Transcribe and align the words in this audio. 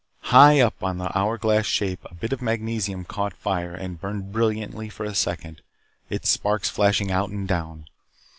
High 0.33 0.59
up 0.59 0.81
on 0.81 0.97
the 0.97 1.15
hour 1.15 1.37
glass 1.37 1.67
shape 1.67 1.99
a 2.05 2.15
bit 2.15 2.33
of 2.33 2.41
magnesium 2.41 3.05
caught 3.05 3.33
fire 3.35 3.75
and 3.75 4.01
burned 4.01 4.31
brilliantly 4.31 4.89
for 4.89 5.03
a 5.03 5.13
second, 5.13 5.61
its 6.09 6.27
sparks 6.27 6.71
flashing 6.71 7.11
out 7.11 7.29
and 7.29 7.47
down. 7.47 7.85